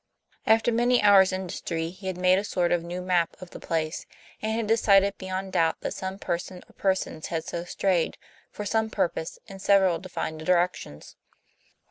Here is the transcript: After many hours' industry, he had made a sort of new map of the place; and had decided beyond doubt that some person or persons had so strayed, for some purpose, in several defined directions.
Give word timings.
After 0.47 0.71
many 0.71 0.99
hours' 0.99 1.31
industry, 1.31 1.91
he 1.91 2.07
had 2.07 2.17
made 2.17 2.39
a 2.39 2.43
sort 2.43 2.71
of 2.71 2.81
new 2.83 3.03
map 3.03 3.39
of 3.39 3.51
the 3.51 3.59
place; 3.59 4.07
and 4.41 4.51
had 4.51 4.65
decided 4.65 5.15
beyond 5.19 5.53
doubt 5.53 5.79
that 5.81 5.93
some 5.93 6.17
person 6.17 6.63
or 6.67 6.73
persons 6.73 7.27
had 7.27 7.43
so 7.45 7.65
strayed, 7.65 8.17
for 8.49 8.65
some 8.65 8.89
purpose, 8.89 9.37
in 9.45 9.59
several 9.59 9.99
defined 9.99 10.43
directions. 10.43 11.17